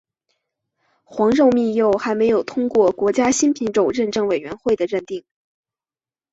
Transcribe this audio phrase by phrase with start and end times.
[1.03, 5.23] 黄肉蜜柚还没有通过国家新品种认定委员会认定。